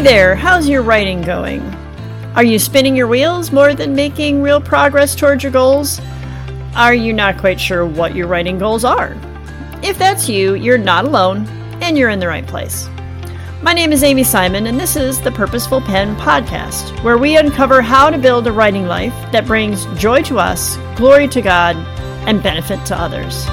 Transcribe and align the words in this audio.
Hey 0.00 0.06
there, 0.06 0.34
how's 0.34 0.66
your 0.66 0.80
writing 0.80 1.20
going? 1.20 1.60
Are 2.34 2.42
you 2.42 2.58
spinning 2.58 2.96
your 2.96 3.06
wheels 3.06 3.52
more 3.52 3.74
than 3.74 3.94
making 3.94 4.40
real 4.40 4.58
progress 4.58 5.14
towards 5.14 5.42
your 5.42 5.52
goals? 5.52 6.00
Are 6.74 6.94
you 6.94 7.12
not 7.12 7.36
quite 7.36 7.60
sure 7.60 7.84
what 7.84 8.14
your 8.16 8.26
writing 8.26 8.58
goals 8.58 8.82
are? 8.82 9.14
If 9.82 9.98
that's 9.98 10.26
you, 10.26 10.54
you're 10.54 10.78
not 10.78 11.04
alone 11.04 11.46
and 11.82 11.98
you're 11.98 12.08
in 12.08 12.18
the 12.18 12.28
right 12.28 12.46
place. 12.46 12.88
My 13.62 13.74
name 13.74 13.92
is 13.92 14.02
Amy 14.02 14.24
Simon, 14.24 14.68
and 14.68 14.80
this 14.80 14.96
is 14.96 15.20
the 15.20 15.32
Purposeful 15.32 15.82
Pen 15.82 16.16
Podcast, 16.16 17.04
where 17.04 17.18
we 17.18 17.36
uncover 17.36 17.82
how 17.82 18.08
to 18.08 18.16
build 18.16 18.46
a 18.46 18.52
writing 18.52 18.86
life 18.86 19.12
that 19.32 19.46
brings 19.46 19.84
joy 20.00 20.22
to 20.22 20.38
us, 20.38 20.78
glory 20.96 21.28
to 21.28 21.42
God, 21.42 21.76
and 22.26 22.42
benefit 22.42 22.86
to 22.86 22.98
others. 22.98 23.44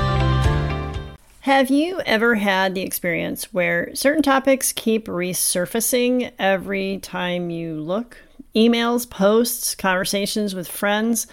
Have 1.47 1.69
you 1.69 2.01
ever 2.05 2.35
had 2.35 2.75
the 2.75 2.81
experience 2.81 3.53
where 3.53 3.95
certain 3.95 4.21
topics 4.21 4.73
keep 4.73 5.07
resurfacing 5.07 6.33
every 6.37 6.97
time 6.97 7.49
you 7.49 7.75
look? 7.75 8.17
Emails, 8.53 9.09
posts, 9.09 9.73
conversations 9.73 10.53
with 10.53 10.67
friends? 10.67 11.25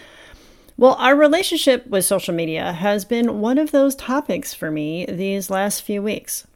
Well, 0.79 0.95
our 1.01 1.17
relationship 1.17 1.89
with 1.89 2.05
social 2.05 2.33
media 2.33 2.75
has 2.75 3.05
been 3.05 3.41
one 3.41 3.59
of 3.59 3.73
those 3.73 3.97
topics 3.97 4.55
for 4.55 4.71
me 4.71 5.05
these 5.07 5.51
last 5.51 5.83
few 5.83 6.01
weeks. 6.01 6.47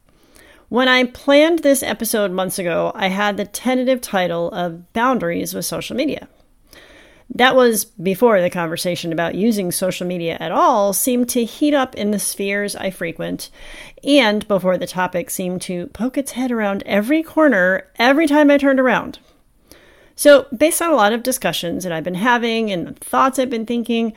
When 0.69 0.87
I 0.87 1.03
planned 1.03 1.59
this 1.59 1.83
episode 1.83 2.31
months 2.31 2.59
ago, 2.59 2.93
I 2.95 3.09
had 3.09 3.35
the 3.35 3.43
tentative 3.43 3.99
title 3.99 4.49
of 4.51 4.93
Boundaries 4.93 5.53
with 5.53 5.65
Social 5.65 5.97
Media. 5.97 6.29
That 7.35 7.55
was 7.55 7.85
before 7.85 8.41
the 8.41 8.49
conversation 8.49 9.13
about 9.13 9.35
using 9.35 9.71
social 9.71 10.07
media 10.07 10.37
at 10.39 10.51
all 10.51 10.93
seemed 10.93 11.29
to 11.29 11.45
heat 11.45 11.73
up 11.73 11.95
in 11.95 12.11
the 12.11 12.19
spheres 12.19 12.75
I 12.75 12.89
frequent, 12.89 13.51
and 14.03 14.47
before 14.47 14.77
the 14.77 14.87
topic 14.87 15.29
seemed 15.29 15.61
to 15.63 15.87
poke 15.87 16.17
its 16.17 16.31
head 16.31 16.51
around 16.51 16.81
every 16.85 17.21
corner 17.21 17.87
every 17.99 18.25
time 18.25 18.49
I 18.49 18.57
turned 18.57 18.79
around. 18.79 19.19
So, 20.15 20.47
based 20.55 20.81
on 20.81 20.91
a 20.91 20.95
lot 20.95 21.13
of 21.13 21.23
discussions 21.23 21.83
that 21.83 21.93
I've 21.93 22.03
been 22.03 22.15
having 22.15 22.71
and 22.71 22.99
thoughts 22.99 23.39
I've 23.39 23.49
been 23.49 23.65
thinking, 23.65 24.13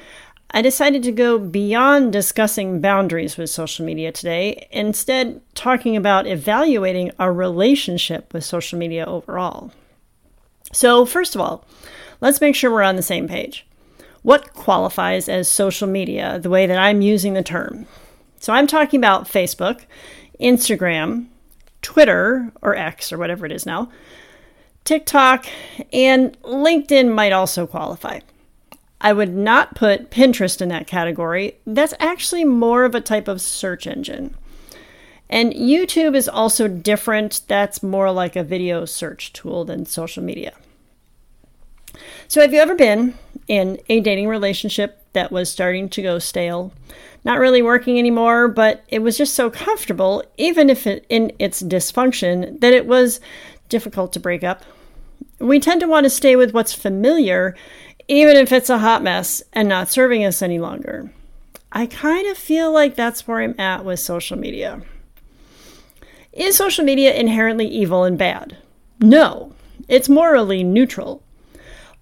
I 0.51 0.61
decided 0.61 1.03
to 1.05 1.13
go 1.13 1.39
beyond 1.39 2.13
discussing 2.13 2.81
boundaries 2.81 3.37
with 3.37 3.51
social 3.51 3.87
media 3.87 4.11
today, 4.11 4.67
instead, 4.71 5.41
talking 5.55 5.97
about 5.97 6.27
evaluating 6.27 7.13
our 7.19 7.33
relationship 7.33 8.35
with 8.35 8.45
social 8.45 8.79
media 8.79 9.05
overall. 9.05 9.71
So, 10.73 11.07
first 11.07 11.35
of 11.35 11.41
all, 11.41 11.65
let's 12.23 12.41
make 12.41 12.55
sure 12.55 12.71
we're 12.71 12.83
on 12.83 12.97
the 12.97 13.03
same 13.03 13.29
page. 13.29 13.67
What 14.23 14.55
qualifies 14.55 15.29
as 15.29 15.49
social 15.49 15.89
media, 15.89 16.39
the 16.39 16.49
way 16.49 16.67
that 16.67 16.79
I'm 16.79 17.03
using 17.03 17.35
the 17.35 17.43
term? 17.43 17.87
So 18.39 18.53
I'm 18.53 18.67
talking 18.67 18.99
about 18.99 19.29
Facebook, 19.29 19.83
Instagram, 20.41 21.27
Twitter, 21.83 22.53
or 22.63 22.77
X, 22.77 23.13
or 23.13 23.19
whatever 23.19 23.45
it 23.45 23.53
is 23.53 23.67
now, 23.67 23.91
TikTok, 24.85 25.47
and 25.93 26.41
LinkedIn 26.43 27.13
might 27.13 27.33
also 27.33 27.67
qualify. 27.67 28.21
I 29.01 29.13
would 29.13 29.35
not 29.35 29.75
put 29.75 30.11
Pinterest 30.11 30.63
in 30.63 30.69
that 30.69 30.87
category. 30.87 31.57
That's 31.67 31.95
actually 31.99 32.45
more 32.45 32.85
of 32.85 32.95
a 32.95 33.01
type 33.01 33.27
of 33.27 33.41
search 33.41 33.89
engine. 33.89 34.37
And 35.29 35.53
YouTube 35.55 36.15
is 36.15 36.29
also 36.29 36.69
different. 36.69 37.41
That's 37.49 37.83
more 37.83 38.13
like 38.13 38.37
a 38.37 38.45
video 38.45 38.85
search 38.85 39.33
tool 39.33 39.65
than 39.65 39.87
social 39.87 40.23
media. 40.23 40.53
So, 42.29 42.41
have 42.41 42.53
you 42.53 42.61
ever 42.61 42.75
been 42.75 43.15
in 43.49 43.79
a 43.89 44.01
dating 44.01 44.29
relationship 44.29 45.05
that 45.13 45.33
was 45.33 45.51
starting 45.51 45.89
to 45.91 46.03
go 46.03 46.19
stale? 46.19 46.73
Not 47.25 47.39
really 47.39 47.63
working 47.63 47.99
anymore, 47.99 48.49
but 48.49 48.85
it 48.89 49.01
was 49.01 49.17
just 49.17 49.35
so 49.35 49.51
comfortable, 49.51 50.25
even 50.37 50.71
if 50.71 50.87
it, 50.87 51.07
in 51.09 51.33
its 51.39 51.63
dysfunction, 51.63 52.61
that 52.61 52.73
it 52.73 52.87
was 52.87 53.21
difficult 53.69 54.13
to 54.13 54.21
break 54.21 54.43
up. 54.43 54.63
We 55.39 55.61
tend 55.61 55.81
to 55.81 55.89
want 55.89 56.05
to 56.05 56.11
stay 56.11 56.37
with 56.37 56.53
what's 56.53 56.75
familiar, 56.75 57.57
even 58.09 58.37
if 58.37 58.53
it's 58.53 58.71
a 58.71 58.79
hot 58.79 59.03
mess 59.03 59.43
and 59.53 59.69
not 59.69 59.91
serving 59.91 60.25
us 60.25 60.43
any 60.43 60.59
longer. 60.59 61.13
I 61.71 61.87
kind 61.87 62.27
of 62.29 62.37
feel 62.37 62.71
like 62.73 62.97
that's 62.97 63.27
where 63.27 63.41
I'm 63.41 63.59
at 63.59 63.85
with 63.85 63.99
social 64.01 64.39
media. 64.39 64.83
Is 66.33 66.57
social 66.57 66.85
media 66.85 67.15
inherently 67.15 67.67
evil 67.67 68.05
and 68.05 68.19
bad? 68.19 68.57
No, 69.01 69.55
it's 69.89 70.09
morally 70.09 70.63
neutral. 70.63 71.23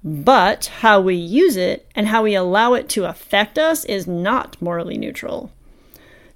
But 0.02 0.66
how 0.66 1.00
we 1.00 1.14
use 1.14 1.56
it 1.56 1.86
and 1.94 2.08
how 2.08 2.22
we 2.22 2.34
allow 2.34 2.74
it 2.74 2.88
to 2.90 3.04
affect 3.04 3.58
us 3.58 3.84
is 3.84 4.06
not 4.06 4.60
morally 4.60 4.96
neutral. 4.96 5.52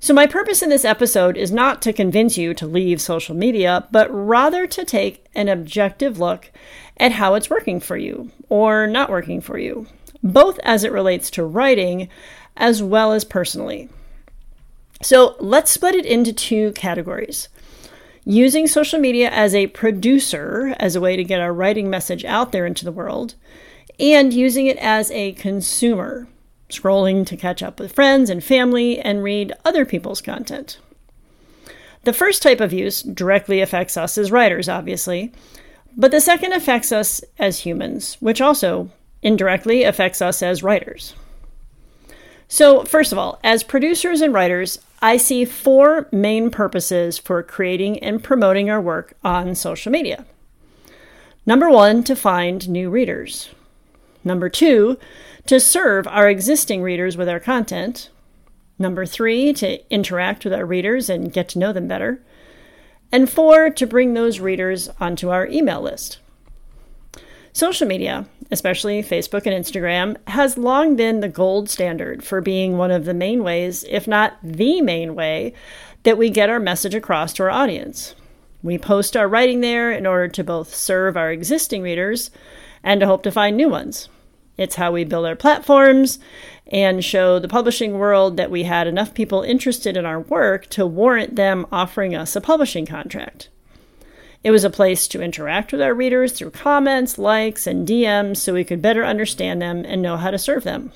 So, 0.01 0.13
my 0.13 0.27
purpose 0.27 0.61
in 0.61 0.69
this 0.69 0.85
episode 0.85 1.39
is 1.39 1.51
not 1.51 1.81
to 1.83 1.93
convince 1.95 2.37
you 2.37 2.53
to 2.55 2.67
leave 2.67 3.01
social 3.01 3.35
media, 3.35 3.89
but 3.91 4.07
rather 4.11 4.67
to 4.67 4.85
take 4.85 5.25
an 5.35 5.49
objective 5.49 6.19
look 6.19 6.51
at 6.99 7.13
how 7.13 7.35
it's 7.35 7.49
working 7.49 7.81
for 7.81 7.97
you 7.97 8.31
or 8.51 8.87
not 8.87 9.09
working 9.09 9.41
for 9.41 9.57
you, 9.57 9.87
both 10.23 10.59
as 10.59 10.85
it 10.85 10.93
relates 10.93 11.31
to 11.31 11.45
writing 11.45 12.11
as 12.59 12.83
well 12.83 13.13
as 13.13 13.25
personally. 13.25 13.89
So, 15.01 15.37
let's 15.41 15.71
split 15.71 15.95
it 15.95 16.05
into 16.05 16.35
two 16.35 16.73
categories 16.73 17.49
using 18.25 18.67
social 18.67 18.99
media 18.99 19.31
as 19.31 19.55
a 19.55 19.67
producer, 19.69 20.75
as 20.79 20.97
a 20.97 21.01
way 21.01 21.17
to 21.17 21.25
get 21.25 21.41
our 21.41 21.53
writing 21.53 21.91
message 21.91 22.25
out 22.25 22.53
there 22.53 22.67
into 22.67 22.85
the 22.85 22.93
world, 22.93 23.35
and 24.01 24.33
using 24.33 24.67
it 24.67 24.79
as 24.79 25.11
a 25.11 25.33
consumer, 25.33 26.27
scrolling 26.69 27.27
to 27.27 27.37
catch 27.37 27.63
up 27.63 27.79
with 27.79 27.93
friends 27.93 28.31
and 28.31 28.43
family 28.43 28.99
and 28.99 29.23
read 29.23 29.53
other 29.65 29.85
people's 29.85 30.21
content. 30.21 30.79
The 32.05 32.13
first 32.13 32.43
type 32.43 32.61
of 32.61 32.73
use 32.73 33.03
directly 33.03 33.61
affects 33.61 33.97
us 33.97 34.19
as 34.19 34.33
writers, 34.33 34.69
obviously, 34.69 35.33
but 35.97 36.11
the 36.11 36.21
second 36.21 36.53
affects 36.53 36.93
us 36.93 37.23
as 37.39 37.61
humans, 37.61 38.17
which 38.21 38.41
also 38.41 38.91
indirectly 39.23 39.85
affects 39.85 40.21
us 40.21 40.43
as 40.43 40.63
writers. 40.63 41.15
So, 42.49 42.85
first 42.85 43.11
of 43.11 43.19
all, 43.19 43.39
as 43.43 43.63
producers 43.63 44.21
and 44.21 44.35
writers, 44.35 44.79
I 45.05 45.19
see 45.19 45.45
four 45.45 46.09
main 46.13 46.49
purposes 46.51 47.19
for 47.19 47.43
creating 47.43 47.99
and 47.99 48.25
promoting 48.25 48.71
our 48.71 48.81
work 48.81 49.13
on 49.23 49.55
social 49.55 49.93
media. 49.93 50.25
Number 51.45 51.69
one, 51.69 52.03
to 52.05 52.17
find 52.17 52.67
new 52.71 52.89
readers. 52.89 53.51
Number 54.25 54.49
two, 54.49 54.97
to 55.45 55.61
serve 55.61 56.07
our 56.07 56.31
existing 56.31 56.81
readers 56.81 57.19
with 57.19 57.29
our 57.29 57.39
content. 57.39 58.09
Number 58.79 59.05
three, 59.05 59.53
to 59.53 59.87
interact 59.93 60.43
with 60.43 60.55
our 60.55 60.65
readers 60.65 61.11
and 61.11 61.31
get 61.31 61.51
to 61.51 61.59
know 61.59 61.75
them 61.75 61.87
better. 61.87 62.23
And 63.13 63.29
four, 63.29 63.69
to 63.69 63.87
bring 63.87 64.15
those 64.15 64.41
readers 64.41 64.89
onto 65.01 65.29
our 65.29 65.47
email 65.49 65.83
list. 65.83 66.17
Social 67.53 67.87
media, 67.87 68.25
especially 68.55 69.03
Facebook 69.03 69.47
and 69.47 69.65
Instagram, 69.65 70.17
has 70.29 70.57
long 70.57 70.97
been 70.97 71.21
the 71.21 71.29
gold 71.29 71.69
standard 71.69 72.25
for 72.25 72.41
being 72.41 72.79
one 72.79 72.91
of 72.91 73.05
the 73.05 73.13
main 73.13 73.45
ways, 73.45 73.85
if 73.91 74.09
not 74.09 74.39
the 74.43 74.81
main 74.81 75.15
way, 75.15 75.53
that 76.05 76.17
we 76.17 76.31
get 76.31 76.49
our 76.49 76.61
message 76.61 76.95
across 76.95 77.35
to 77.35 77.43
our 77.43 77.51
audience. 77.51 78.15
We 78.63 78.79
post 78.79 79.17
our 79.17 79.29
writing 79.29 79.61
there 79.61 79.93
in 79.93 80.07
order 80.07 80.29
to 80.29 80.45
both 80.45 80.75
serve 80.75 81.17
our 81.17 81.31
existing 81.31 81.83
readers 81.83 82.31
and 82.83 83.01
to 83.01 83.07
hope 83.07 83.23
to 83.25 83.31
find 83.31 83.57
new 83.57 83.69
ones. 83.69 84.09
It's 84.57 84.77
how 84.77 84.93
we 84.93 85.05
build 85.05 85.27
our 85.27 85.37
platforms 85.37 86.19
and 86.69 87.05
show 87.05 87.39
the 87.39 87.49
publishing 87.49 87.99
world 87.99 88.37
that 88.37 88.51
we 88.51 88.63
had 88.63 88.87
enough 88.87 89.13
people 89.13 89.43
interested 89.43 89.97
in 89.97 90.07
our 90.07 90.21
work 90.21 90.67
to 90.71 90.87
warrant 90.87 91.37
them 91.37 91.67
offering 91.73 92.15
us 92.15 92.37
a 92.37 92.41
publishing 92.41 92.87
contract. 92.87 93.49
It 94.45 94.51
was 94.51 94.63
a 94.63 94.71
place 94.71 95.09
to 95.09 95.23
interact 95.23 95.73
with 95.73 95.81
our 95.81 95.95
readers 95.95 96.33
through 96.33 96.51
comments, 96.51 97.17
likes, 97.19 97.67
and 97.67 97.89
DMs 97.89 98.37
so 98.37 98.53
we 98.53 98.63
could 98.63 98.83
better 98.83 99.03
understand 99.03 99.63
them 99.63 99.87
and 99.87 100.03
know 100.03 100.19
how 100.19 100.31
to 100.31 100.39
serve 100.39 100.65
them. 100.65 100.93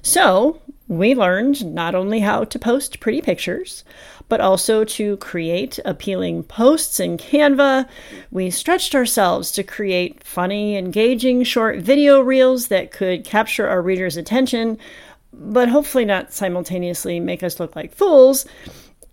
So, 0.00 0.62
we 0.88 1.14
learned 1.14 1.74
not 1.74 1.94
only 1.94 2.20
how 2.20 2.44
to 2.44 2.58
post 2.58 2.98
pretty 3.00 3.20
pictures, 3.20 3.84
but 4.28 4.40
also 4.40 4.84
to 4.84 5.18
create 5.18 5.78
appealing 5.84 6.44
posts 6.44 6.98
in 6.98 7.18
Canva. 7.18 7.86
We 8.30 8.50
stretched 8.50 8.94
ourselves 8.94 9.52
to 9.52 9.62
create 9.62 10.24
funny, 10.24 10.76
engaging 10.76 11.42
short 11.44 11.80
video 11.80 12.20
reels 12.20 12.68
that 12.68 12.90
could 12.90 13.24
capture 13.24 13.68
our 13.68 13.82
readers' 13.82 14.16
attention, 14.16 14.78
but 15.32 15.68
hopefully 15.68 16.06
not 16.06 16.32
simultaneously 16.32 17.20
make 17.20 17.42
us 17.42 17.60
look 17.60 17.76
like 17.76 17.94
fools. 17.94 18.46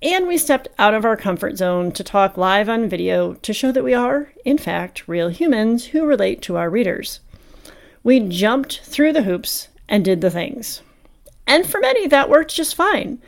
And 0.04 0.28
we 0.28 0.38
stepped 0.38 0.68
out 0.78 0.94
of 0.94 1.06
our 1.06 1.16
comfort 1.16 1.56
zone 1.56 1.94
to 1.94 2.04
talk 2.04 2.36
live 2.36 2.68
on 2.68 2.90
video 2.90 3.36
to 3.36 3.54
show 3.54 3.72
that 3.72 3.86
we 3.86 3.94
are, 3.94 4.34
in 4.44 4.58
fact, 4.58 5.08
real 5.08 5.30
humans 5.30 5.86
who 5.86 6.06
relate 6.06 6.42
to 6.42 6.58
our 6.58 6.70
readers. 6.70 7.22
We 8.04 8.20
jumped 8.20 8.82
through 8.82 9.14
the 9.14 9.24
hoops 9.24 9.70
and 9.88 10.04
did 10.04 10.20
the 10.20 10.30
things. 10.30 10.82
And 11.48 11.66
for 11.66 11.80
many, 11.80 12.06
that 12.08 12.30
worked 12.30 12.54
just 12.54 12.76
fine. 12.76 13.22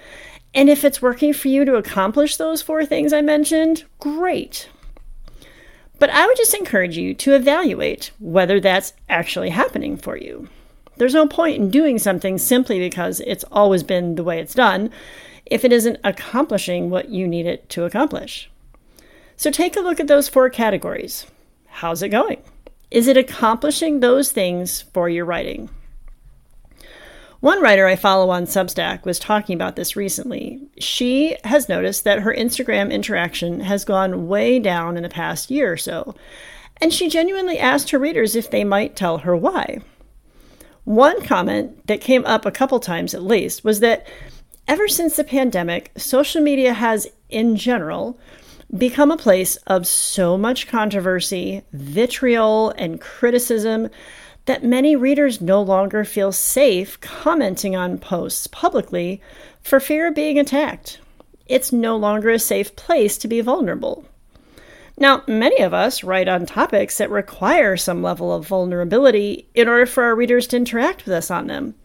And 0.53 0.69
if 0.69 0.83
it's 0.83 1.01
working 1.01 1.31
for 1.31 1.47
you 1.47 1.63
to 1.63 1.75
accomplish 1.75 2.35
those 2.35 2.61
four 2.61 2.85
things 2.85 3.13
I 3.13 3.21
mentioned, 3.21 3.85
great. 4.01 4.67
But 5.97 6.09
I 6.09 6.25
would 6.25 6.35
just 6.35 6.53
encourage 6.53 6.97
you 6.97 7.13
to 7.13 7.35
evaluate 7.35 8.11
whether 8.19 8.59
that's 8.59 8.91
actually 9.07 9.51
happening 9.51 9.95
for 9.95 10.17
you. 10.17 10.49
There's 10.97 11.13
no 11.13 11.27
point 11.27 11.57
in 11.57 11.69
doing 11.69 11.99
something 11.99 12.37
simply 12.37 12.79
because 12.79 13.21
it's 13.21 13.43
always 13.51 13.83
been 13.83 14.15
the 14.15 14.23
way 14.23 14.39
it's 14.39 14.53
done 14.53 14.89
if 15.45 15.63
it 15.63 15.73
isn't 15.73 15.99
accomplishing 16.03 16.89
what 16.89 17.09
you 17.09 17.27
need 17.27 17.45
it 17.45 17.69
to 17.69 17.85
accomplish. 17.85 18.49
So 19.37 19.51
take 19.51 19.75
a 19.75 19.81
look 19.81 19.99
at 19.99 20.07
those 20.07 20.29
four 20.29 20.49
categories. 20.49 21.25
How's 21.67 22.01
it 22.01 22.09
going? 22.09 22.41
Is 22.89 23.07
it 23.07 23.17
accomplishing 23.17 23.99
those 23.99 24.31
things 24.31 24.81
for 24.81 25.09
your 25.09 25.25
writing? 25.25 25.69
One 27.41 27.61
writer 27.61 27.85
I 27.85 27.95
follow 27.95 28.29
on 28.31 28.45
Substack 28.45 29.03
was 29.05 29.19
talking 29.19 29.55
about 29.55 29.75
this 29.75 29.95
recently. 29.95 30.61
She 30.79 31.37
has 31.43 31.69
noticed 31.69 32.03
that 32.05 32.21
her 32.21 32.33
Instagram 32.33 32.91
interaction 32.91 33.59
has 33.59 33.85
gone 33.85 34.27
way 34.27 34.57
down 34.57 34.97
in 34.97 35.03
the 35.03 35.09
past 35.09 35.51
year 35.51 35.73
or 35.73 35.77
so, 35.77 36.15
and 36.81 36.93
she 36.93 37.09
genuinely 37.09 37.59
asked 37.59 37.91
her 37.91 37.99
readers 37.99 38.35
if 38.35 38.49
they 38.49 38.63
might 38.63 38.95
tell 38.95 39.19
her 39.19 39.35
why. 39.35 39.81
One 40.85 41.23
comment 41.23 41.87
that 41.87 41.99
came 41.99 42.25
up 42.25 42.45
a 42.45 42.51
couple 42.51 42.79
times 42.79 43.13
at 43.13 43.23
least 43.23 43.63
was 43.63 43.79
that 43.79 44.07
ever 44.67 44.87
since 44.87 45.15
the 45.15 45.23
pandemic, 45.23 45.91
social 45.97 46.41
media 46.41 46.73
has, 46.73 47.07
in 47.29 47.55
general, 47.55 48.19
become 48.75 49.09
a 49.09 49.17
place 49.17 49.55
of 49.67 49.87
so 49.87 50.37
much 50.37 50.67
controversy, 50.67 51.63
vitriol, 51.73 52.69
and 52.77 53.01
criticism 53.01 53.89
that 54.45 54.63
many 54.63 54.95
readers 54.95 55.41
no 55.41 55.59
longer 55.59 56.03
feel 56.03 56.31
safe 56.31 56.99
commenting 57.01 57.75
on 57.75 57.97
posts 57.97 58.45
publicly 58.47 59.21
for 59.63 59.79
fear 59.79 60.07
of 60.07 60.15
being 60.15 60.37
attacked. 60.37 60.99
It's 61.47 61.71
no 61.71 61.95
longer 61.97 62.29
a 62.29 62.39
safe 62.39 62.75
place 62.75 63.17
to 63.19 63.27
be 63.27 63.41
vulnerable. 63.41 64.05
Now, 64.97 65.23
many 65.27 65.59
of 65.61 65.73
us 65.73 66.03
write 66.03 66.27
on 66.27 66.45
topics 66.45 66.97
that 66.97 67.09
require 67.09 67.75
some 67.75 68.01
level 68.01 68.33
of 68.33 68.47
vulnerability 68.47 69.47
in 69.53 69.67
order 69.67 69.85
for 69.85 70.03
our 70.03 70.15
readers 70.15 70.47
to 70.47 70.57
interact 70.57 71.05
with 71.05 71.13
us 71.13 71.29
on 71.29 71.47
them. 71.47 71.75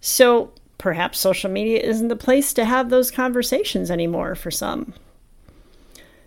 So, 0.00 0.52
perhaps 0.78 1.20
social 1.20 1.50
media 1.50 1.80
isn't 1.80 2.08
the 2.08 2.16
place 2.16 2.54
to 2.54 2.64
have 2.64 2.88
those 2.88 3.10
conversations 3.10 3.90
anymore 3.90 4.34
for 4.34 4.50
some. 4.50 4.94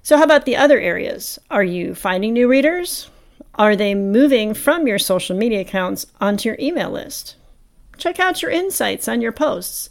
So, 0.04 0.18
how 0.18 0.24
about 0.24 0.46
the 0.46 0.56
other 0.56 0.80
areas? 0.80 1.40
Are 1.50 1.64
you 1.64 1.96
finding 1.96 2.34
new 2.34 2.48
readers? 2.48 3.10
Are 3.56 3.76
they 3.76 3.96
moving 3.96 4.54
from 4.54 4.86
your 4.86 5.00
social 5.00 5.36
media 5.36 5.62
accounts 5.62 6.06
onto 6.22 6.50
your 6.50 6.58
email 6.60 6.92
list? 6.92 7.36
Check 7.98 8.20
out 8.20 8.42
your 8.42 8.52
insights 8.52 9.08
on 9.08 9.22
your 9.22 9.32
posts. 9.32 9.90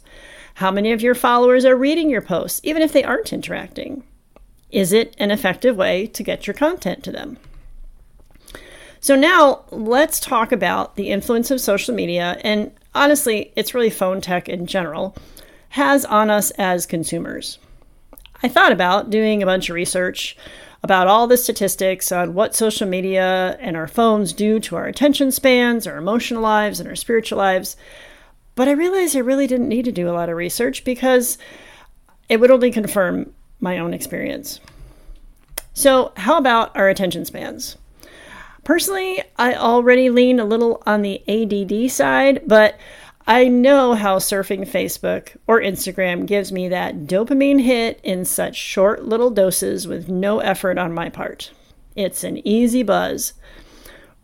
How 0.55 0.71
many 0.71 0.93
of 0.93 1.01
your 1.01 1.15
followers 1.15 1.65
are 1.65 1.75
reading 1.75 2.09
your 2.09 2.21
posts, 2.21 2.61
even 2.63 2.81
if 2.81 2.93
they 2.93 3.03
aren't 3.03 3.33
interacting? 3.33 4.03
Is 4.71 4.91
it 4.91 5.15
an 5.17 5.31
effective 5.31 5.75
way 5.75 6.07
to 6.07 6.23
get 6.23 6.47
your 6.47 6.53
content 6.53 7.03
to 7.03 7.11
them? 7.11 7.37
So, 8.99 9.15
now 9.15 9.65
let's 9.69 10.19
talk 10.19 10.51
about 10.51 10.95
the 10.95 11.11
influence 11.11 11.51
of 11.51 11.61
social 11.61 11.93
media, 11.93 12.39
and 12.43 12.71
honestly, 12.95 13.53
it's 13.55 13.75
really 13.75 13.91
phone 13.91 14.19
tech 14.19 14.49
in 14.49 14.65
general, 14.65 15.15
has 15.69 16.05
on 16.05 16.31
us 16.31 16.49
as 16.51 16.85
consumers. 16.85 17.59
I 18.41 18.47
thought 18.47 18.71
about 18.71 19.09
doing 19.09 19.43
a 19.43 19.45
bunch 19.45 19.69
of 19.69 19.75
research 19.75 20.35
about 20.81 21.07
all 21.07 21.25
the 21.25 21.37
statistics 21.37 22.11
on 22.11 22.33
what 22.33 22.55
social 22.55 22.87
media 22.87 23.57
and 23.59 23.75
our 23.75 23.87
phones 23.87 24.33
do 24.33 24.59
to 24.59 24.75
our 24.75 24.85
attention 24.85 25.31
spans, 25.31 25.87
our 25.87 25.97
emotional 25.97 26.41
lives, 26.41 26.79
and 26.79 26.87
our 26.87 26.95
spiritual 26.95 27.37
lives. 27.37 27.75
But 28.53 28.67
I 28.67 28.71
realized 28.71 29.15
I 29.15 29.19
really 29.19 29.47
didn't 29.47 29.67
need 29.67 29.85
to 29.85 29.91
do 29.91 30.07
a 30.07 30.13
lot 30.13 30.29
of 30.29 30.37
research 30.37 30.83
because 30.83 31.37
it 32.29 32.39
would 32.39 32.51
only 32.51 32.71
confirm 32.71 33.33
my 33.59 33.77
own 33.77 33.93
experience. 33.93 34.59
So, 35.73 36.13
how 36.17 36.37
about 36.37 36.75
our 36.75 36.89
attention 36.89 37.25
spans? 37.25 37.77
Personally, 38.63 39.21
I 39.37 39.53
already 39.53 40.09
lean 40.09 40.39
a 40.39 40.45
little 40.45 40.81
on 40.85 41.01
the 41.01 41.21
ADD 41.27 41.91
side, 41.91 42.41
but 42.47 42.79
I 43.27 43.47
know 43.47 43.93
how 43.93 44.19
surfing 44.19 44.67
Facebook 44.67 45.35
or 45.47 45.59
Instagram 45.59 46.25
gives 46.25 46.51
me 46.51 46.69
that 46.69 47.07
dopamine 47.07 47.61
hit 47.61 47.99
in 48.03 48.23
such 48.23 48.55
short 48.55 49.03
little 49.05 49.31
doses 49.31 49.87
with 49.87 50.09
no 50.09 50.39
effort 50.39 50.77
on 50.77 50.93
my 50.93 51.09
part. 51.09 51.51
It's 51.95 52.23
an 52.23 52.45
easy 52.47 52.83
buzz. 52.83 53.33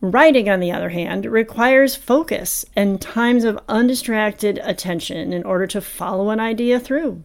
Writing, 0.01 0.50
on 0.50 0.60
the 0.60 0.72
other 0.72 0.89
hand, 0.89 1.25
requires 1.25 1.95
focus 1.95 2.66
and 2.75 3.01
times 3.01 3.44
of 3.44 3.60
undistracted 3.68 4.60
attention 4.63 5.33
in 5.33 5.44
order 5.44 5.68
to 5.68 5.81
follow 5.81 6.30
an 6.30 6.39
idea 6.39 6.80
through. 6.80 7.24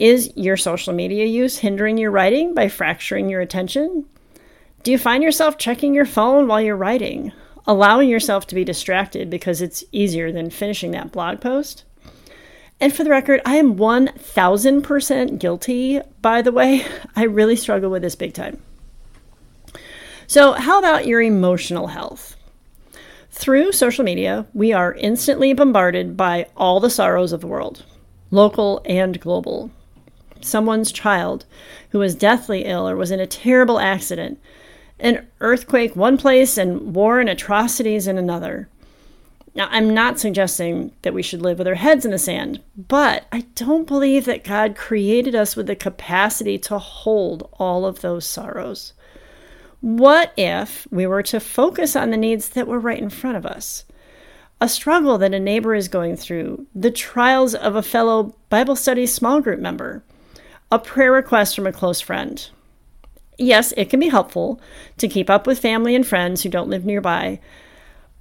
Is 0.00 0.32
your 0.34 0.56
social 0.56 0.92
media 0.92 1.26
use 1.26 1.58
hindering 1.58 1.96
your 1.96 2.10
writing 2.10 2.54
by 2.54 2.68
fracturing 2.68 3.28
your 3.28 3.40
attention? 3.40 4.06
Do 4.82 4.90
you 4.90 4.98
find 4.98 5.22
yourself 5.22 5.58
checking 5.58 5.94
your 5.94 6.06
phone 6.06 6.48
while 6.48 6.60
you're 6.60 6.76
writing? 6.76 7.32
allowing 7.66 8.08
yourself 8.08 8.46
to 8.48 8.54
be 8.54 8.64
distracted 8.64 9.30
because 9.30 9.62
it's 9.62 9.84
easier 9.92 10.32
than 10.32 10.50
finishing 10.50 10.90
that 10.92 11.12
blog 11.12 11.40
post. 11.40 11.84
And 12.80 12.92
for 12.92 13.04
the 13.04 13.10
record, 13.10 13.40
I 13.44 13.56
am 13.56 13.76
1000% 13.76 15.38
guilty, 15.38 16.00
by 16.20 16.42
the 16.42 16.52
way. 16.52 16.84
I 17.16 17.24
really 17.24 17.56
struggle 17.56 17.90
with 17.90 18.02
this 18.02 18.16
big 18.16 18.34
time. 18.34 18.60
So, 20.26 20.52
how 20.52 20.78
about 20.78 21.06
your 21.06 21.20
emotional 21.20 21.88
health? 21.88 22.36
Through 23.30 23.72
social 23.72 24.04
media, 24.04 24.46
we 24.54 24.72
are 24.72 24.94
instantly 24.94 25.52
bombarded 25.52 26.16
by 26.16 26.46
all 26.56 26.80
the 26.80 26.90
sorrows 26.90 27.32
of 27.32 27.40
the 27.40 27.46
world, 27.46 27.84
local 28.30 28.80
and 28.84 29.20
global. 29.20 29.70
Someone's 30.44 30.92
child 30.92 31.44
who 31.90 31.98
was 31.98 32.14
deathly 32.14 32.64
ill 32.64 32.88
or 32.88 32.96
was 32.96 33.10
in 33.10 33.20
a 33.20 33.26
terrible 33.26 33.78
accident 33.78 34.40
an 35.00 35.26
earthquake 35.40 35.96
one 35.96 36.16
place 36.16 36.58
and 36.58 36.94
war 36.94 37.20
and 37.20 37.28
atrocities 37.28 38.06
in 38.06 38.18
another. 38.18 38.68
Now, 39.54 39.68
I'm 39.70 39.92
not 39.92 40.20
suggesting 40.20 40.92
that 41.02 41.14
we 41.14 41.22
should 41.22 41.42
live 41.42 41.58
with 41.58 41.66
our 41.66 41.74
heads 41.74 42.04
in 42.04 42.12
the 42.12 42.18
sand, 42.18 42.62
but 42.76 43.26
I 43.32 43.46
don't 43.56 43.86
believe 43.86 44.24
that 44.26 44.44
God 44.44 44.76
created 44.76 45.34
us 45.34 45.56
with 45.56 45.66
the 45.66 45.74
capacity 45.74 46.56
to 46.58 46.78
hold 46.78 47.48
all 47.54 47.84
of 47.84 48.00
those 48.00 48.24
sorrows. 48.24 48.92
What 49.80 50.32
if 50.36 50.86
we 50.90 51.06
were 51.06 51.22
to 51.24 51.40
focus 51.40 51.96
on 51.96 52.10
the 52.10 52.16
needs 52.16 52.50
that 52.50 52.68
were 52.68 52.78
right 52.78 53.00
in 53.00 53.10
front 53.10 53.38
of 53.38 53.46
us? 53.46 53.84
A 54.60 54.68
struggle 54.68 55.18
that 55.18 55.34
a 55.34 55.40
neighbor 55.40 55.74
is 55.74 55.88
going 55.88 56.16
through, 56.16 56.66
the 56.74 56.90
trials 56.90 57.54
of 57.54 57.74
a 57.74 57.82
fellow 57.82 58.36
Bible 58.50 58.76
study 58.76 59.06
small 59.06 59.40
group 59.40 59.58
member, 59.58 60.04
a 60.70 60.78
prayer 60.78 61.12
request 61.12 61.56
from 61.56 61.66
a 61.66 61.72
close 61.72 62.00
friend, 62.00 62.48
yes, 63.38 63.72
it 63.76 63.90
can 63.90 64.00
be 64.00 64.08
helpful 64.08 64.60
to 64.98 65.08
keep 65.08 65.28
up 65.28 65.46
with 65.46 65.58
family 65.58 65.94
and 65.94 66.06
friends 66.06 66.42
who 66.42 66.48
don't 66.48 66.70
live 66.70 66.84
nearby, 66.84 67.40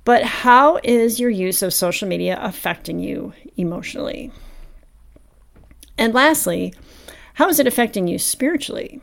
but 0.06 0.24
how 0.24 0.80
is 0.84 1.19
your 1.19 1.30
use 1.30 1.62
of 1.62 1.74
social 1.74 2.07
media 2.07 2.40
affecting 2.42 3.00
you 3.00 3.34
emotionally? 3.57 4.31
And 5.98 6.13
lastly, 6.13 6.74
how 7.36 7.50
is 7.50 7.60
it 7.60 7.68
affecting 7.68 8.07
you 8.07 8.18
spiritually? 8.18 9.02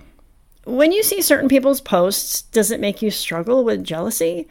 When 0.65 0.91
you 0.91 1.03
see 1.03 1.23
certain 1.23 1.49
people's 1.49 1.81
posts, 1.81 2.43
does 2.43 2.71
it 2.71 2.81
make 2.81 3.03
you 3.03 3.11
struggle 3.11 3.63
with 3.63 3.85
jealousy, 3.85 4.49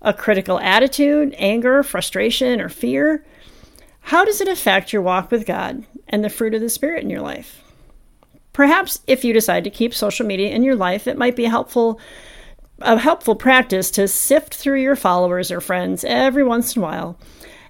a 0.00 0.12
critical 0.12 0.58
attitude, 0.58 1.34
anger, 1.38 1.82
frustration, 1.84 2.60
or 2.60 2.68
fear? 2.68 3.24
How 4.00 4.24
does 4.24 4.40
it 4.40 4.48
affect 4.48 4.92
your 4.92 5.02
walk 5.02 5.30
with 5.30 5.46
God 5.46 5.84
and 6.08 6.24
the 6.24 6.30
fruit 6.30 6.54
of 6.54 6.60
the 6.60 6.68
Spirit 6.68 7.04
in 7.04 7.10
your 7.10 7.20
life? 7.20 7.71
Perhaps 8.52 9.00
if 9.06 9.24
you 9.24 9.32
decide 9.32 9.64
to 9.64 9.70
keep 9.70 9.94
social 9.94 10.26
media 10.26 10.50
in 10.50 10.62
your 10.62 10.76
life, 10.76 11.06
it 11.06 11.18
might 11.18 11.36
be 11.36 11.44
helpful 11.44 11.98
a 12.80 12.98
helpful 12.98 13.36
practice 13.36 13.90
to 13.92 14.08
sift 14.08 14.54
through 14.54 14.80
your 14.80 14.96
followers 14.96 15.50
or 15.50 15.60
friends 15.60 16.04
every 16.04 16.42
once 16.42 16.74
in 16.74 16.82
a 16.82 16.84
while 16.84 17.18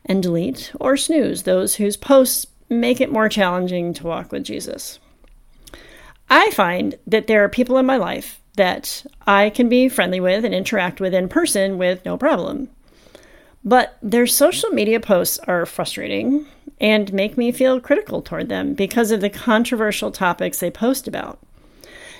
and 0.06 0.22
delete 0.22 0.72
or 0.80 0.96
snooze 0.96 1.42
those 1.42 1.74
whose 1.74 1.96
posts 1.96 2.46
make 2.68 3.00
it 3.00 3.12
more 3.12 3.28
challenging 3.28 3.92
to 3.92 4.06
walk 4.06 4.32
with 4.32 4.44
Jesus. 4.44 4.98
I 6.30 6.50
find 6.50 6.94
that 7.06 7.26
there 7.26 7.44
are 7.44 7.48
people 7.48 7.76
in 7.76 7.86
my 7.86 7.98
life 7.98 8.40
that 8.56 9.04
I 9.26 9.50
can 9.50 9.68
be 9.68 9.88
friendly 9.88 10.20
with 10.20 10.44
and 10.44 10.54
interact 10.54 11.00
with 11.00 11.14
in 11.14 11.28
person 11.28 11.78
with 11.78 12.04
no 12.04 12.16
problem. 12.16 12.70
But 13.64 13.96
their 14.02 14.26
social 14.26 14.70
media 14.70 14.98
posts 14.98 15.38
are 15.40 15.66
frustrating 15.66 16.46
and 16.82 17.12
make 17.12 17.38
me 17.38 17.52
feel 17.52 17.80
critical 17.80 18.20
toward 18.20 18.48
them 18.48 18.74
because 18.74 19.12
of 19.12 19.20
the 19.20 19.30
controversial 19.30 20.10
topics 20.10 20.58
they 20.58 20.70
post 20.70 21.06
about. 21.06 21.38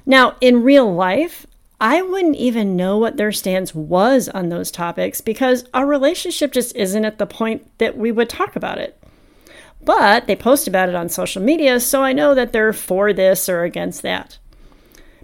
Now, 0.07 0.37
in 0.41 0.63
real 0.63 0.95
life, 0.95 1.47
I 1.81 2.01
wouldn't 2.01 2.37
even 2.37 2.77
know 2.77 2.97
what 2.97 3.17
their 3.17 3.33
stance 3.33 3.75
was 3.75 4.29
on 4.29 4.49
those 4.49 4.71
topics 4.71 5.21
because 5.21 5.65
our 5.75 5.85
relationship 5.85 6.53
just 6.53 6.77
isn't 6.77 7.05
at 7.05 7.19
the 7.19 7.27
point 7.27 7.67
that 7.79 7.99
we 7.99 8.13
would 8.13 8.29
talk 8.29 8.55
about 8.55 8.79
it. 8.79 8.97
But 9.85 10.29
they 10.29 10.37
post 10.37 10.69
about 10.69 10.89
it 10.89 10.95
on 10.95 11.09
social 11.09 11.43
media, 11.43 11.81
so 11.81 12.05
I 12.05 12.13
know 12.13 12.37
that 12.37 12.53
they're 12.53 12.73
for 12.73 13.13
this 13.13 13.49
or 13.49 13.65
against 13.65 14.03
that. 14.03 14.39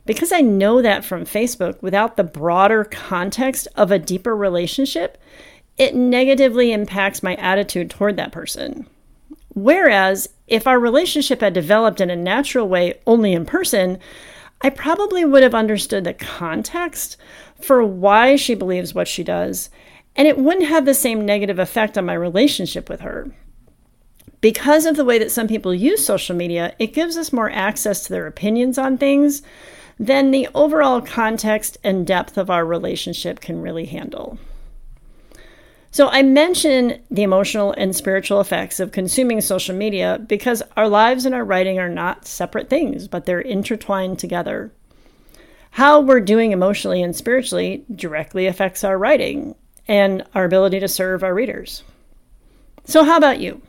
Because 0.04 0.33
I 0.33 0.40
know 0.40 0.83
that 0.83 1.04
from 1.04 1.25
Facebook 1.25 1.80
without 1.80 2.16
the 2.16 2.25
broader 2.25 2.83
context 2.83 3.68
of 3.76 3.92
a 3.92 4.00
deeper 4.00 4.35
relationship, 4.35 5.16
it 5.76 5.95
negatively 5.95 6.73
impacts 6.73 7.23
my 7.23 7.37
attitude 7.37 7.88
toward 7.88 8.16
that 8.16 8.33
person. 8.33 8.88
Whereas 9.62 10.29
if 10.47 10.67
our 10.67 10.79
relationship 10.79 11.41
had 11.41 11.53
developed 11.53 12.00
in 12.00 12.11
a 12.11 12.17
natural 12.17 12.69
way 12.69 13.00
only 13.07 13.33
in 13.33 13.45
person, 13.45 13.99
I 14.61 14.71
probably 14.71 15.25
would 15.25 15.43
have 15.43 15.55
understood 15.55 16.05
the 16.05 16.15
context 16.15 17.17
for 17.61 17.85
why 17.85 18.37
she 18.37 18.55
believes 18.55 18.95
what 18.95 19.09
she 19.09 19.25
does, 19.25 19.71
and 20.17 20.27
it 20.29 20.38
wouldn't 20.38 20.69
have 20.69 20.85
the 20.85 20.95
same 20.95 21.27
negative 21.27 21.59
effect 21.59 21.99
on 21.99 22.07
my 22.07 22.15
relationship 22.15 22.88
with 22.88 23.00
her. 23.00 23.31
because 24.41 24.87
of 24.87 24.97
the 24.97 25.05
way 25.05 25.19
that 25.19 25.31
some 25.31 25.49
people 25.49 25.75
use 25.75 26.05
social 26.05 26.37
media, 26.37 26.75
it 26.79 26.93
gives 26.95 27.17
us 27.17 27.33
more 27.33 27.50
access 27.50 28.05
to 28.05 28.12
their 28.12 28.27
opinions 28.27 28.79
on 28.79 28.97
things 28.99 29.43
than 29.99 30.31
the 30.31 30.49
overall 30.55 31.00
context 31.00 31.77
and 31.83 32.07
depth 32.07 32.38
of 32.38 32.50
our 32.50 32.65
relationship 32.65 33.41
can 33.41 33.61
really 33.61 33.87
handle. 33.87 34.38
So, 35.99 36.07
I 36.07 36.23
mention 36.23 37.02
the 37.11 37.25
emotional 37.25 37.73
and 37.73 37.97
spiritual 37.97 38.40
effects 38.40 38.78
of 38.78 38.93
consuming 38.93 39.40
social 39.40 39.75
media 39.75 40.25
because 40.28 40.62
our 40.76 40.88
lives 40.88 41.26
and 41.26 41.35
our 41.35 41.45
writing 41.45 41.81
are 41.81 41.88
not 41.88 42.25
separate 42.25 42.71
things, 42.71 43.09
but 43.09 43.26
they're 43.26 43.40
intertwined 43.40 44.21
together. 44.21 44.71
How 45.73 46.00
we're 46.00 46.21
doing 46.21 46.52
emotionally 46.52 47.02
and 47.02 47.17
spiritually 47.17 47.85
directly 47.93 48.47
affects 48.47 48.85
our 48.85 48.97
writing 48.97 49.57
and 49.88 50.23
our 50.37 50.45
ability 50.45 50.78
to 50.78 50.87
serve 50.87 51.25
our 51.25 51.35
readers. 51.35 51.83
So, 52.85 53.02
how 53.02 53.17
about 53.17 53.40
you? 53.40 53.61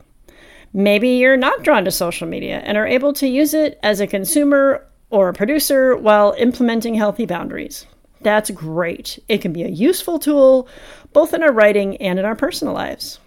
Maybe 0.72 1.08
you're 1.08 1.36
not 1.36 1.64
drawn 1.64 1.84
to 1.84 1.90
social 1.90 2.28
media 2.28 2.62
and 2.64 2.78
are 2.78 2.86
able 2.86 3.12
to 3.14 3.26
use 3.26 3.54
it 3.54 3.76
as 3.82 3.98
a 3.98 4.06
consumer 4.06 4.86
or 5.10 5.30
a 5.30 5.34
producer 5.34 5.96
while 5.96 6.36
implementing 6.38 6.94
healthy 6.94 7.26
boundaries. 7.26 7.86
That's 8.22 8.50
great. 8.50 9.18
It 9.28 9.38
can 9.38 9.52
be 9.52 9.62
a 9.62 9.68
useful 9.68 10.18
tool 10.18 10.68
both 11.12 11.34
in 11.34 11.42
our 11.42 11.52
writing 11.52 11.96
and 11.96 12.18
in 12.18 12.24
our 12.24 12.36
personal 12.36 12.74
lives. 12.74 13.18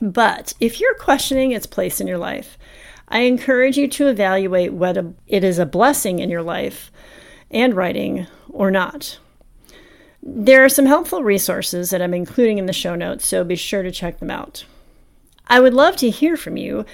But 0.00 0.54
if 0.60 0.80
you're 0.80 0.94
questioning 0.96 1.52
its 1.52 1.66
place 1.66 2.00
in 2.00 2.06
your 2.06 2.18
life, 2.18 2.58
I 3.08 3.20
encourage 3.20 3.76
you 3.76 3.86
to 3.88 4.08
evaluate 4.08 4.72
whether 4.72 5.14
it 5.26 5.44
is 5.44 5.58
a 5.58 5.66
blessing 5.66 6.18
in 6.18 6.30
your 6.30 6.42
life 6.42 6.90
and 7.50 7.74
writing 7.74 8.26
or 8.48 8.70
not. 8.70 9.18
There 10.22 10.64
are 10.64 10.70
some 10.70 10.86
helpful 10.86 11.22
resources 11.22 11.90
that 11.90 12.00
I'm 12.00 12.14
including 12.14 12.58
in 12.58 12.66
the 12.66 12.72
show 12.72 12.94
notes, 12.94 13.26
so 13.26 13.44
be 13.44 13.56
sure 13.56 13.82
to 13.82 13.90
check 13.90 14.18
them 14.18 14.30
out. 14.30 14.64
I 15.46 15.60
would 15.60 15.74
love 15.74 15.96
to 15.96 16.10
hear 16.10 16.36
from 16.36 16.56
you. 16.56 16.86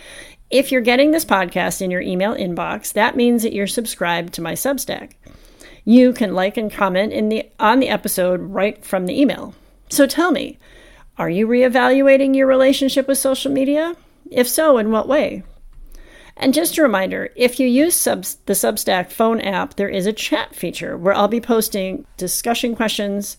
If 0.51 0.73
you're 0.73 0.81
getting 0.81 1.13
this 1.13 1.25
podcast 1.25 1.81
in 1.81 1.93
your 1.93 2.01
email 2.01 2.35
inbox, 2.35 2.93
that 2.93 3.17
means 3.17 3.45
that 3.45 3.53
you're 3.53 3.69
subscribed 3.69 4.35
to 4.35 4.43
my 4.43 4.55
Substack. 4.55 5.13
You 5.85 6.13
can 6.13 6.35
like 6.35 6.57
and 6.57 6.73
comment 6.73 7.13
in 7.13 7.29
the 7.29 7.49
on 7.59 7.81
the 7.81 7.89
episode 7.89 8.41
right 8.41 8.85
from 8.85 9.07
the 9.07 9.21
email. 9.21 9.55
So 9.89 10.07
tell 10.07 10.31
me, 10.31 10.59
are 11.19 11.31
you 11.31 11.47
reevaluating 11.47 12.37
your 12.37 12.47
relationship 12.47 13.09
with 13.09 13.19
social 13.19 13.51
media? 13.51 13.97
If 14.31 14.49
so, 14.49 14.79
in 14.79 14.91
what 14.91 15.09
way? 15.09 15.43
And 16.37 16.55
just 16.55 16.79
a 16.79 16.83
reminder 16.83 17.31
if 17.37 17.61
you 17.61 17.67
use 17.67 17.95
subs- 17.95 18.39
the 18.47 18.55
Substack 18.55 19.11
phone 19.11 19.41
app, 19.41 19.75
there 19.75 19.89
is 19.89 20.07
a 20.07 20.13
chat 20.13 20.55
feature 20.55 20.97
where 20.97 21.13
I'll 21.13 21.29
be 21.29 21.41
posting 21.41 22.07
discussion 22.17 22.75
questions 22.75 23.37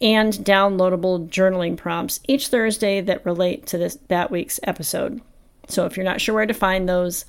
and 0.00 0.32
downloadable 0.32 1.28
journaling 1.28 1.76
prompts 1.76 2.20
each 2.28 2.48
Thursday 2.48 3.00
that 3.00 3.24
relate 3.24 3.66
to 3.66 3.78
this 3.78 3.98
that 4.08 4.30
week's 4.30 4.60
episode. 4.62 5.20
So 5.68 5.86
if 5.86 5.96
you're 5.96 6.04
not 6.04 6.20
sure 6.20 6.34
where 6.34 6.46
to 6.46 6.54
find 6.54 6.88
those, 6.88 7.24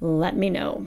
let 0.00 0.36
me 0.36 0.48
know. 0.48 0.86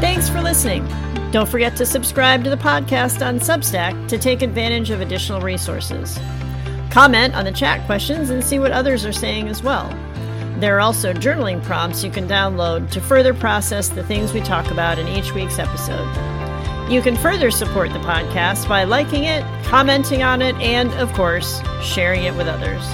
Thanks 0.00 0.28
for 0.28 0.40
listening. 0.40 0.86
Don't 1.30 1.48
forget 1.48 1.76
to 1.76 1.86
subscribe 1.86 2.44
to 2.44 2.50
the 2.50 2.56
podcast 2.56 3.26
on 3.26 3.40
Substack 3.40 4.08
to 4.08 4.18
take 4.18 4.42
advantage 4.42 4.90
of 4.90 5.00
additional 5.00 5.40
resources. 5.40 6.18
Comment 6.90 7.34
on 7.34 7.44
the 7.44 7.52
chat 7.52 7.84
questions 7.86 8.30
and 8.30 8.44
see 8.44 8.58
what 8.58 8.70
others 8.70 9.04
are 9.04 9.12
saying 9.12 9.48
as 9.48 9.62
well. 9.62 9.88
There 10.60 10.76
are 10.76 10.80
also 10.80 11.12
journaling 11.12 11.62
prompts 11.62 12.04
you 12.04 12.10
can 12.10 12.28
download 12.28 12.90
to 12.92 13.00
further 13.00 13.34
process 13.34 13.88
the 13.88 14.04
things 14.04 14.32
we 14.32 14.40
talk 14.40 14.70
about 14.70 14.98
in 14.98 15.08
each 15.08 15.32
week's 15.34 15.58
episode. 15.58 16.08
You 16.90 17.02
can 17.02 17.16
further 17.16 17.50
support 17.50 17.92
the 17.92 17.98
podcast 18.00 18.68
by 18.68 18.84
liking 18.84 19.24
it, 19.24 19.42
commenting 19.64 20.22
on 20.22 20.42
it, 20.42 20.54
and, 20.56 20.92
of 20.94 21.12
course, 21.14 21.60
sharing 21.82 22.24
it 22.24 22.34
with 22.36 22.46
others. 22.46 22.84